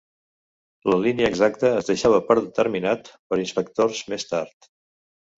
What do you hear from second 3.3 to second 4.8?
per inspectors més tard.